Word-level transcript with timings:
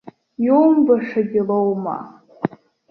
Иумбашагьы 0.45 1.41
лоума! 1.47 1.97